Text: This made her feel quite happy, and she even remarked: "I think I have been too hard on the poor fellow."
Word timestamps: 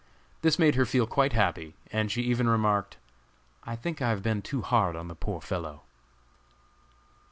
This 0.41 0.57
made 0.57 0.73
her 0.73 0.85
feel 0.87 1.05
quite 1.05 1.33
happy, 1.33 1.75
and 1.91 2.11
she 2.11 2.23
even 2.23 2.49
remarked: 2.49 2.97
"I 3.63 3.75
think 3.75 4.01
I 4.01 4.09
have 4.09 4.23
been 4.23 4.41
too 4.41 4.63
hard 4.63 4.95
on 4.95 5.09
the 5.09 5.13
poor 5.15 5.39
fellow." 5.41 5.83